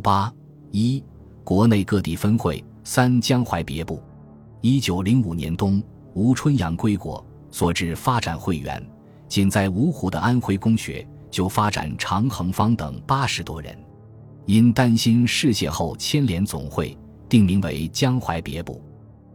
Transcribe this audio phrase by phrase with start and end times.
[0.00, 0.32] 八
[0.70, 1.02] 一，
[1.44, 4.02] 国内各地分会三江淮别部。
[4.62, 5.82] 一九零五年冬，
[6.14, 8.84] 吴春阳归国，所至发展会员，
[9.28, 13.76] 仅在芜湖的安徽公学就发展长恒芳等八十多人。
[14.46, 16.96] 因担心事泄后牵连总会，
[17.28, 18.82] 定名为江淮别部。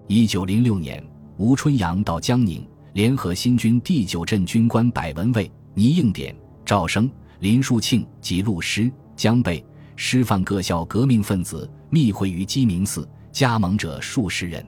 [0.08, 1.04] 一九零六年，
[1.38, 6.36] 吴春阳到江宁，联合新军第九镇军官百文蔚、倪应典、
[6.66, 7.10] 赵升、
[7.40, 9.64] 林树庆及陆师、江贝。
[9.96, 14.66] 师范各校革命分子密会于鸡鸣寺，加盟者数十人。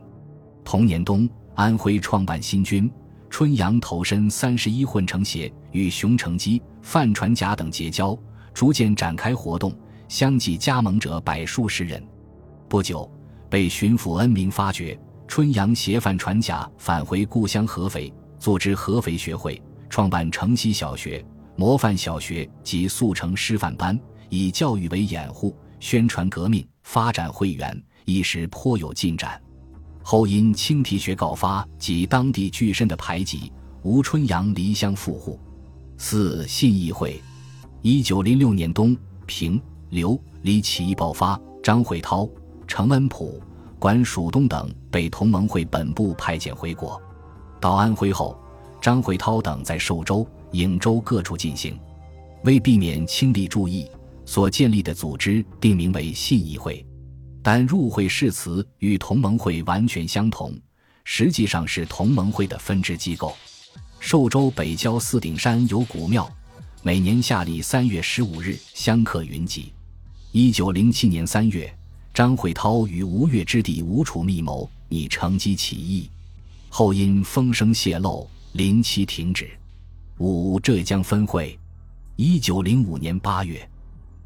[0.63, 2.90] 同年冬，安徽创办新军，
[3.30, 8.17] 春阳投身三十一混成协，与熊成基、范传甲等结交，
[8.53, 9.73] 逐渐展开活动，
[10.08, 12.02] 相继加盟者百数十人。
[12.70, 13.09] 不久，
[13.50, 14.98] 被巡抚恩明发觉，
[15.28, 21.23] 春阳携范传甲返回故乡合肥，组织合肥学会，创办城西小学、
[21.58, 24.00] 模范小学及速成师范班。
[24.30, 29.41] 以教育为掩护，宣传革命，发展会员，一时颇有进展。
[30.03, 33.52] 后因清提学告发及当地巨绅的排挤，
[33.83, 35.39] 吴春阳离乡赴沪。
[35.98, 37.22] 四信义会，
[37.81, 42.30] 一九零六年冬，平、刘、李起义爆发，张惠涛、
[42.67, 43.42] 程恩溥、
[43.80, 47.02] 管蜀东等被同盟会本部派遣回国。
[47.59, 48.39] 到安徽后，
[48.80, 51.78] 张惠涛等在寿州、颍州各处进行，
[52.44, 53.89] 为避免清吏注意。
[54.28, 56.86] 所建立的组织定名为信义会，
[57.42, 60.53] 但入会誓词与同盟会完全相同，
[61.06, 63.33] 实际上是同盟会的分支机构。
[64.02, 66.30] 寿州北郊四顶山有古庙，
[66.83, 69.72] 每年夏历三月十五日香客云集。
[70.33, 71.73] 一九零七年三月，
[72.14, 76.11] 张惠涛与吴越之弟吴楚密谋拟乘机起义，
[76.67, 79.50] 后因风声泄露，临期停止。
[80.17, 81.58] 五浙江分会，
[82.17, 83.67] 一九零五年八月。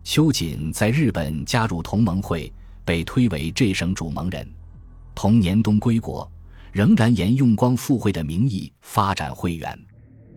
[0.03, 2.51] 秋瑾在日本加入同盟会，
[2.83, 4.47] 被推为这省主盟人。
[5.13, 6.29] 同年冬归国，
[6.71, 9.77] 仍然沿用光复会的名义发展会员。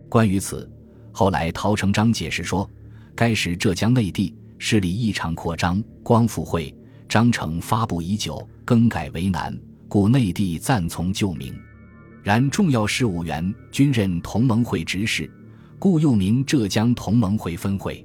[0.07, 0.69] 关于此，
[1.11, 2.69] 后来陶成章解释说，
[3.15, 6.73] 该时浙江内地势力异常扩张，光复会
[7.09, 11.57] 章程发布已久，更改为难，故内地暂从旧名。
[12.21, 15.29] 然重要事务员均任同盟会执事，
[15.79, 18.04] 故又名浙江同盟会分会。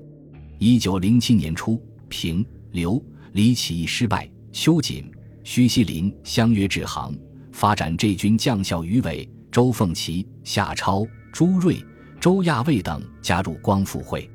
[0.62, 5.10] 一九零七年初，平、刘、李起义失败，秋瑾、
[5.42, 7.16] 徐锡麟相约治杭，
[7.50, 11.82] 发展这军将校于伟、周凤岐、夏超、朱瑞、
[12.20, 14.30] 周亚卫等加入光复会。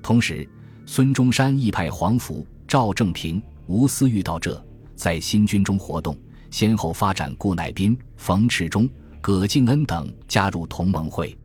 [0.00, 0.48] 同时，
[0.86, 4.64] 孙中山亦派黄甫、赵正平、吴思玉到浙，
[4.94, 6.16] 在新军中活动，
[6.52, 8.88] 先后发展顾乃斌、冯池中、
[9.20, 11.36] 葛敬恩等加入同盟会。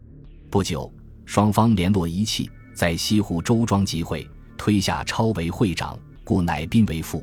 [0.52, 0.94] 不久，
[1.26, 2.48] 双方联络一气。
[2.80, 4.26] 在西湖周庄集会，
[4.58, 7.22] 推下超为会长，顾乃斌为副。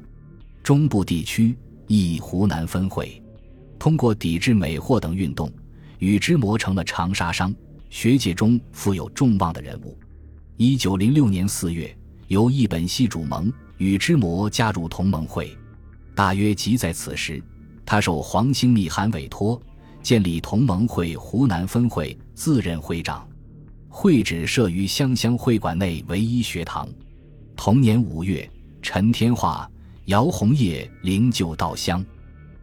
[0.62, 1.56] 中部地区
[1.86, 3.22] 亦湖南分会，
[3.78, 5.50] 通过抵制美货等运动，
[5.98, 7.54] 禹之谟成了长沙商，
[7.88, 9.96] 学界中富有众望的人物。
[10.58, 11.96] 一九零六年四月，
[12.28, 15.56] 由一本系主盟，禹之谟加入同盟会。
[16.14, 17.42] 大约即在此时，
[17.86, 19.58] 他受黄兴密函委托，
[20.02, 23.26] 建立同盟会湖南分会，自任会长。
[23.98, 26.86] 会址设于湘乡会馆内唯一学堂。
[27.56, 28.48] 同年五月，
[28.82, 29.68] 陈天化、
[30.04, 32.04] 姚红叶灵柩到乡。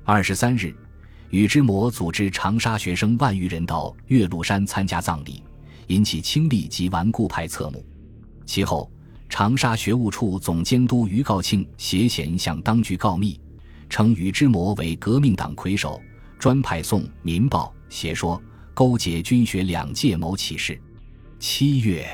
[0.03, 0.71] 二十三日，
[1.31, 5.41] 禹之谟组织长沙学生万余人到岳麓山参加葬礼，
[5.87, 7.83] 引起清吏及顽固派侧目。
[8.45, 8.87] 其后，
[9.27, 13.41] 长沙学务处总监督于告庆携贤向当局告密，
[13.89, 15.99] 称禹之谟为革命党魁首，
[16.37, 18.39] 专派送《民报》写说，
[18.75, 20.79] 勾结军学两界谋起事。
[21.45, 22.07] 七月，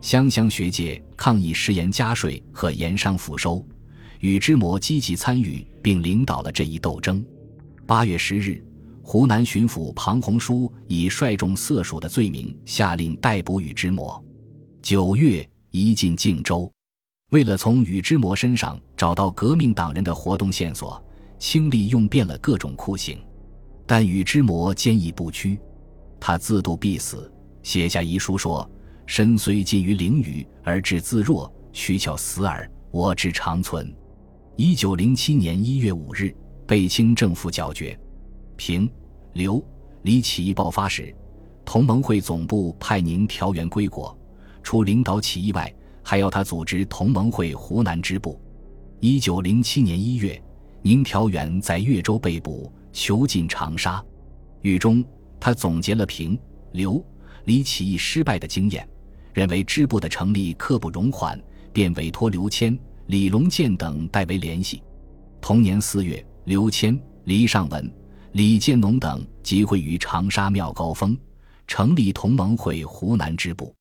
[0.00, 3.60] 湘乡学界抗议食盐加税和盐商赋收，
[4.20, 7.26] 禹之谟积极参与并领导了这一斗争。
[7.88, 8.64] 八月十日，
[9.02, 14.24] 湖南巡抚庞洪书以率众色鼠的罪名下令逮捕禹之谟。
[14.80, 16.72] 九月，移进靖州。
[17.30, 21.04] 为了从禹之谟身上找到革命党人的活动线索，
[21.36, 23.18] 清吏用遍了各种酷刑，
[23.86, 25.58] 但禹之谟坚毅不屈，
[26.20, 27.28] 他自度必死。
[27.62, 28.68] 写下遗书说
[29.06, 33.94] ：“身虽近于囹圄，而志自若，躯壳死耳，我志长存。”
[34.56, 36.34] 一九零七年一月五日，
[36.66, 37.98] 被清政府剿决。
[38.56, 38.90] 平、
[39.32, 39.64] 刘、
[40.02, 41.14] 李起义爆发时，
[41.64, 44.16] 同盟会总部派宁调员归国，
[44.62, 45.72] 除领导起义外，
[46.02, 48.38] 还要他组织同盟会湖南支部。
[49.00, 50.40] 一九零七年一月，
[50.82, 54.04] 宁调员在岳州被捕，囚禁长沙。
[54.60, 55.04] 狱中，
[55.40, 56.38] 他总结了平、
[56.72, 57.04] 刘。
[57.44, 58.88] 李起义失败的经验，
[59.32, 61.40] 认为支部的成立刻不容缓，
[61.72, 64.82] 便委托刘谦、李隆健等代为联系。
[65.40, 67.92] 同年四月，刘谦、黎尚文、
[68.32, 71.16] 李建农等集会于长沙庙高峰，
[71.66, 73.74] 成立同盟会湖南支部。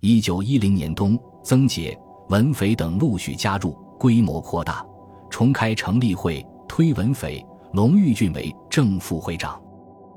[0.00, 1.98] 一九一零年冬，曾杰、
[2.28, 4.86] 文斐等陆续加入，规模扩大，
[5.28, 9.60] 重开成立会，推文斐、龙玉俊为正副会长。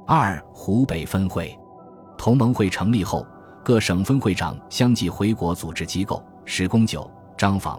[0.06, 1.58] 二湖北分会，
[2.24, 3.28] 同盟会成立后，
[3.66, 6.24] 各省分会长相继回国组织机构。
[6.46, 7.78] 史公九、张访、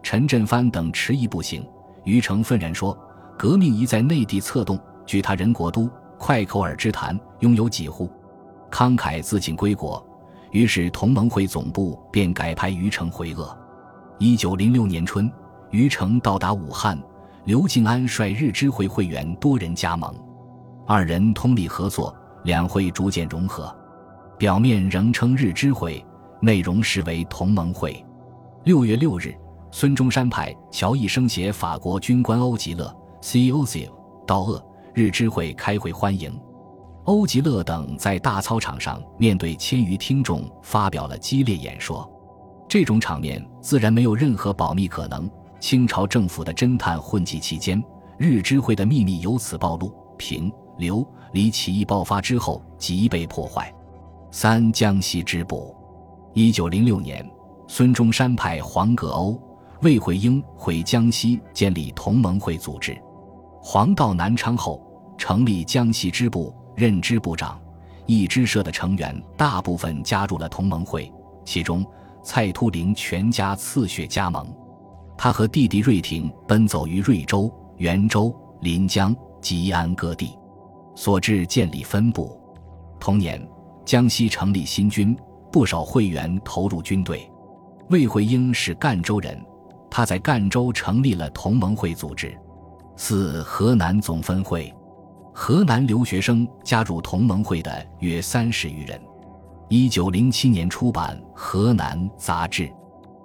[0.00, 1.66] 陈振藩等迟疑不行。
[2.04, 2.96] 余诚愤然说
[3.36, 8.08] ：“革命已在内地策动，据他人国都，快口耳之谈，拥有几户？”
[8.70, 10.00] 慷慨自请归国。
[10.52, 13.58] 于是同盟会总部便改派余承回鄂。
[14.20, 15.28] 一九零六年春，
[15.70, 16.96] 余承到达武汉，
[17.44, 20.14] 刘敬安率日支会会员多人加盟。
[20.86, 22.14] 二人通力合作，
[22.44, 23.76] 两会逐渐融合，
[24.40, 26.02] 表面仍称日知会，
[26.40, 28.02] 内容实为同盟会。
[28.64, 29.36] 六月六日，
[29.70, 32.90] 孙中山派乔义生携法国军官欧吉勒
[33.20, 33.86] （C.O.C.）
[34.26, 34.58] 到鄂
[34.94, 36.32] 日知会开会欢迎。
[37.04, 42.10] 欧吉勒等在大操场上面对千余听众发表了激烈演说，
[42.66, 45.30] 这种场面自然没有任何保密可能。
[45.60, 47.84] 清朝政府的侦探混迹期间，
[48.16, 49.94] 日知会的秘密由此暴露。
[50.16, 50.50] 平。
[50.78, 53.70] 刘李起义爆发之后即被破坏。
[54.32, 55.74] 三江西支部，
[56.34, 57.28] 一九零六年，
[57.66, 59.36] 孙中山派黄格欧、
[59.82, 62.96] 魏惠英回江西建立同盟会组织。
[63.60, 64.80] 黄到南昌后，
[65.18, 67.60] 成立江西支部，任支部长。
[68.06, 71.12] 一支社的成员大部分加入了同盟会，
[71.44, 71.84] 其中
[72.22, 74.46] 蔡突灵全家次血加盟。
[75.18, 80.38] 他和弟弟瑞廷奔走于瑞州、元州、临江、吉安各地。
[80.94, 82.38] 所致建立分部。
[82.98, 83.40] 同年，
[83.84, 85.16] 江西成立新军，
[85.50, 87.28] 不少会员投入军队。
[87.88, 89.44] 魏会英是赣州人，
[89.90, 92.36] 他在赣州成立了同盟会组织。
[92.96, 94.72] 四河南总分会，
[95.32, 99.00] 河南留学生加入同盟会的约三十余人。
[99.68, 102.70] 一九零七年出版《河南》杂志。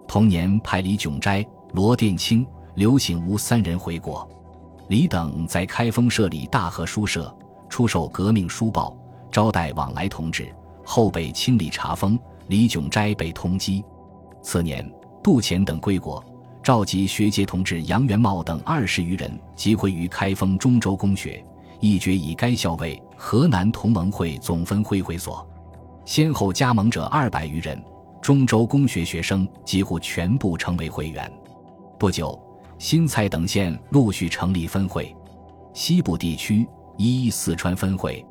[0.08, 4.28] 同年派李炯斋、罗殿清、刘醒吾三人回国。
[4.88, 7.36] 李等在开封设立大和书社。
[7.68, 8.96] 出售革命书报，
[9.32, 10.48] 招待往来同志，
[10.84, 12.18] 后被清理查封。
[12.48, 13.84] 李炯斋被通缉。
[14.42, 14.88] 次年，
[15.24, 16.24] 杜潜等归国，
[16.62, 21.44] 召集学界同志杨元茂等二十余人集会于开封中州公学，
[21.80, 25.48] 一决以该校为河南同盟会总分会会所。
[26.06, 27.84] 先后加盟者二百余人，
[28.22, 31.32] 中州公学学生几乎全部成为会员。
[31.98, 32.40] 不久，
[32.78, 35.16] 新蔡等县陆续成立分会，
[35.74, 36.68] 西部地区。
[36.98, 38.26] 一四川分会，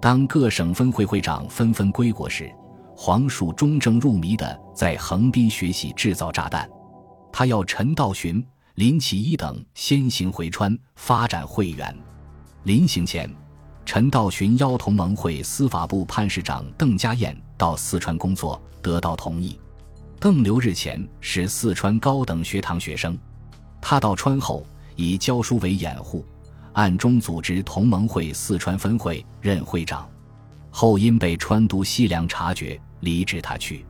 [0.00, 2.50] 当各省分会会长纷纷归国时，
[2.96, 6.68] 黄树忠正入迷的在横滨学习制造炸弹。
[7.32, 11.96] 他要陈道寻、林启一等先行回川发展会员。
[12.62, 13.28] 临行前，
[13.84, 19.58] 陈道寻邀同盟会司法部判事长邓家彦到四川工作，得到同意。
[20.20, 23.16] 邓留日前是四川高等学堂学生，
[23.80, 24.64] 他到川后
[24.96, 26.24] 以教书为掩护。
[26.78, 30.08] 暗中组织同盟会四川分会，任会长，
[30.70, 33.84] 后因被川督西凉察觉，离职他去。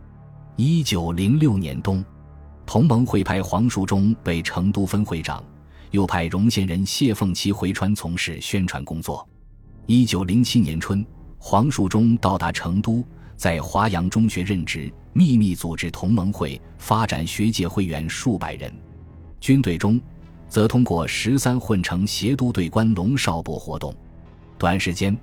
[0.56, 2.02] 一九零六年冬，
[2.64, 5.44] 同盟会派黄树忠为成都分会长，
[5.90, 9.28] 又派荣县人谢凤岐回川从事宣传工作。
[9.84, 11.04] 一九零七年春，
[11.36, 13.04] 黄树忠到达成都，
[13.36, 18.72] 在华阳中学任职，秘密组织同盟会，发展学界会员数百人。
[19.40, 20.00] 军队中。
[20.48, 23.94] 则通过十三混成协都队官龙少博活动，
[24.56, 25.16] 短时间，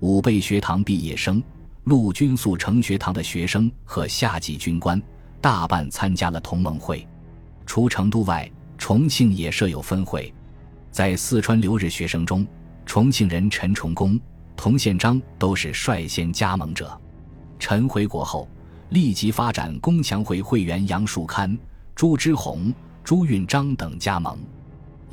[0.00, 1.42] 武备学堂毕业生、
[1.84, 5.00] 陆军速成学堂的学生和下级军官
[5.40, 7.06] 大半参加了同盟会。
[7.64, 10.32] 除成都外，重庆也设有分会。
[10.90, 12.46] 在四川留日学生中，
[12.84, 14.20] 重庆人陈崇功、
[14.56, 17.00] 童宪章都是率先加盟者。
[17.58, 18.48] 陈回国后，
[18.90, 21.56] 立即发展工强会会员杨树堪、
[21.94, 22.74] 朱之洪、
[23.04, 24.36] 朱运章等加盟。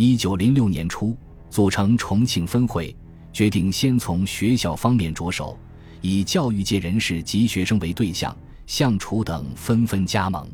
[0.02, 1.14] 一九零六年初，
[1.50, 2.96] 组成重庆分会，
[3.34, 5.60] 决定先从学校方面着手，
[6.00, 8.34] 以教育界人士及学生为对象。
[8.66, 10.48] 向楚等纷纷加盟。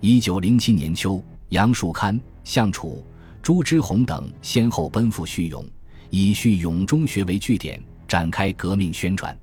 [0.00, 3.04] 一九零七年秋，杨树堪、向楚、
[3.40, 5.64] 朱之洪等先后奔赴叙永，
[6.10, 9.38] 以叙永中学为据点，展开革命宣传。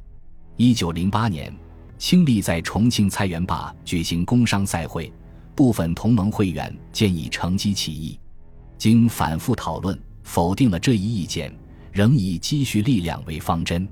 [0.57, 1.55] 一九零八年，
[1.97, 5.09] 清立在重庆菜园坝举行工商赛会，
[5.55, 8.19] 部分同盟会员建议乘机起义。
[8.79, 11.53] 经反复讨论，否定了这一意见，
[11.91, 13.85] 仍以积蓄力量为方针。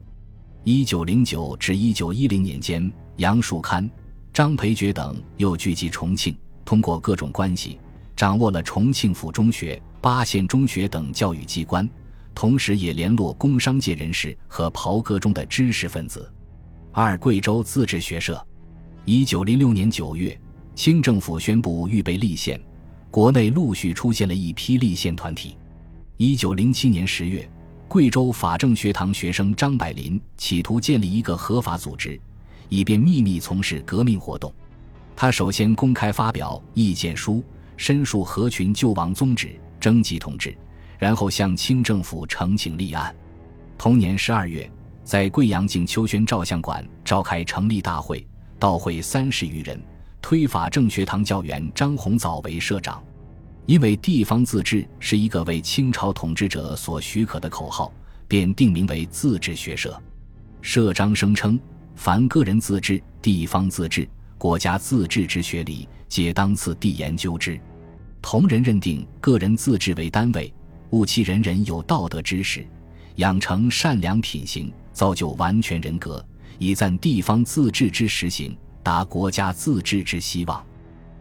[0.63, 3.87] 一九零九至一九一零年间，杨树堪、
[4.31, 7.77] 张培觉等又聚集重庆，通过各种关系，
[8.15, 11.87] 掌握了重庆府中学、巴县中学等教育机关，
[12.33, 16.31] 同时也联络工商界人士和袍哥中的知识分子。
[16.93, 18.41] 二、贵州自治学社。
[19.03, 20.39] 一九零六年九月，
[20.75, 22.57] 清政府宣布预备立宪，
[23.17, 25.57] 国内陆续出现了一批立宪团体。
[26.17, 27.49] 一九零七年十月，
[27.87, 32.21] 贵州法政学堂学生张百林企图建立一个合法组织，
[32.69, 34.53] 以便秘密从事革命活动。
[35.15, 37.43] 他首先公开发表意见书，
[37.75, 40.55] 申述合群救亡宗旨，征集同志，
[40.99, 43.15] 然后向清政府呈请立案。
[43.79, 44.71] 同年十二月，
[45.03, 48.23] 在贵阳景秋轩照相馆召开成立大会。
[48.59, 49.81] 到会三十余人，
[50.29, 53.01] 推法政学堂教员张鸿藻为社长。
[53.65, 57.93] 因为地方自治是一个为清朝统治者所许可的口号，
[58.27, 59.97] 便定名为自治学社。
[60.61, 61.57] 社章声称：
[61.95, 64.05] 凡个人自治、地方自治、
[64.37, 67.57] 国家自治之学理，皆当次第研究之。
[68.21, 70.53] 同人认定个人自治为单位，
[70.89, 72.67] 务期人人有道德知识，
[73.15, 76.21] 养成善良品行，造就完全人格。
[76.59, 78.57] 以赞地方自治之实行，
[78.87, 80.65] 达国家自治之希望。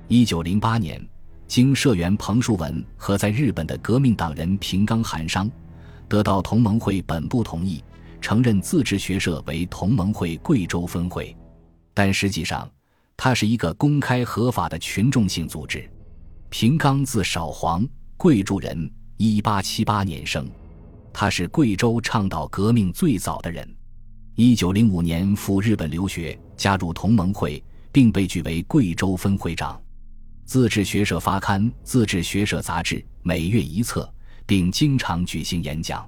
[0.07, 1.05] 一九零八年，
[1.49, 5.51] 经社员彭树文和在日本的革命党人平冈寒商，
[6.07, 7.83] 得到同盟会本部同意，
[8.21, 11.37] 承认自治学社为同盟会贵州分会。
[11.93, 12.71] 但实际上，
[13.17, 15.91] 它是一个公开合法的群众性组织。
[16.51, 17.85] 平冈字少黄，
[18.17, 20.49] 贵州人，一八七八年生，
[21.13, 23.69] 他是贵州倡导革命最早的人。
[24.39, 29.81] 一九零五年赴日本留学，加入同盟会，并被举为贵州分会长。
[30.45, 34.07] 自治学社发刊《自治学社杂志》，每月一册，
[34.45, 36.07] 并经常举行演讲。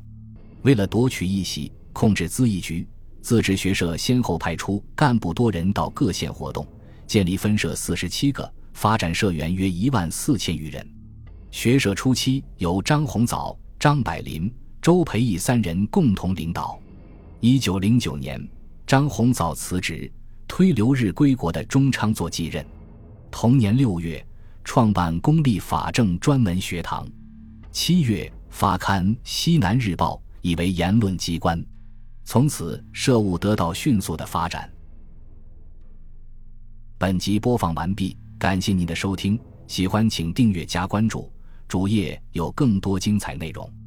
[0.61, 2.87] 为了夺取议席，控制咨议局，
[3.23, 6.68] 自治学社先后派出干部多人到各县活动，
[7.06, 10.87] 建立分社四十七个，发展社员约一万四千余人。
[11.50, 16.78] 学社初期由张鸿藻、张百林、周培义三人共同领导。
[17.40, 18.49] 一九零九年，
[18.85, 20.11] 张宏藻辞职，
[20.49, 22.66] 推留日归国的钟昌作继任。
[23.30, 24.25] 同年六月，
[24.64, 27.07] 创办公立法政专门学堂。
[27.71, 31.64] 七月，发刊《西南日报》，以为言论机关。
[32.25, 34.68] 从此，社务得到迅速的发展。
[36.99, 41.30] 本集播放完毕，感谢您的收听，喜欢请订阅加关注，
[41.68, 43.77] 主页有更多精彩内容。